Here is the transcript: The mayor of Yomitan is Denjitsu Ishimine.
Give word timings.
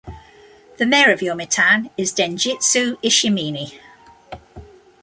The 0.77 0.87
mayor 0.87 1.11
of 1.11 1.19
Yomitan 1.19 1.91
is 1.95 2.11
Denjitsu 2.11 2.97
Ishimine. 3.03 3.71